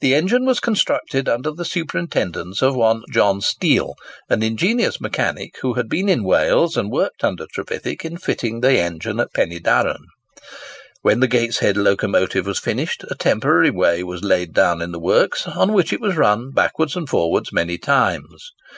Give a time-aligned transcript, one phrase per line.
[0.00, 3.96] The engine was constructed under the superintendence of one John Steele,
[4.28, 8.78] an ingenious mechanic who had been in Wales, and worked under Trevithick in fitting the
[8.78, 10.04] engine at Pen y darran.
[11.02, 15.48] When the Gateshead locomotive was finished, a temporary way was laid down in the works,
[15.48, 18.52] on which it was run backwards and forwards many times.